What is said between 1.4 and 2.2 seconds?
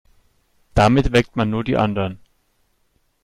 nur die anderen.